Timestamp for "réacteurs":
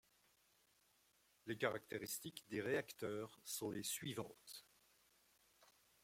2.61-3.39